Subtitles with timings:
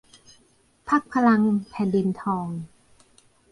[0.89, 2.47] พรรคพลังแผ่นดินทอง